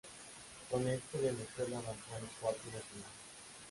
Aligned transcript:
Con 0.71 0.87
esto 0.87 1.19
Venezuela 1.21 1.77
avanzó 1.77 2.15
a 2.15 2.19
los 2.21 2.29
cuartos 2.41 2.73
de 2.73 2.79
final. 2.81 3.11